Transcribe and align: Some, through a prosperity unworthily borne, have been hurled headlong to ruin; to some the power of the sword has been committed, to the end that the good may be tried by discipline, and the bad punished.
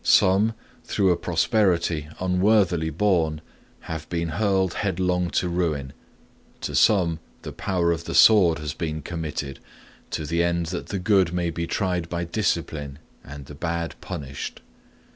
Some, 0.03 0.55
through 0.83 1.11
a 1.11 1.15
prosperity 1.15 2.07
unworthily 2.19 2.89
borne, 2.89 3.39
have 3.81 4.09
been 4.09 4.29
hurled 4.29 4.73
headlong 4.73 5.29
to 5.37 5.47
ruin; 5.47 5.93
to 6.61 6.73
some 6.73 7.19
the 7.43 7.51
power 7.51 7.91
of 7.91 8.05
the 8.05 8.15
sword 8.15 8.57
has 8.57 8.73
been 8.73 9.03
committed, 9.03 9.59
to 10.09 10.25
the 10.25 10.43
end 10.43 10.65
that 10.73 10.87
the 10.87 10.97
good 10.97 11.33
may 11.33 11.51
be 11.51 11.67
tried 11.67 12.09
by 12.09 12.23
discipline, 12.23 12.97
and 13.23 13.45
the 13.45 13.53
bad 13.53 13.93
punished. 14.01 14.61